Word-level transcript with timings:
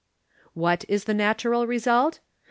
What 0.55 0.83
is 0.89 1.03
the 1.03 1.13
natural 1.13 1.67
result 1.67 2.21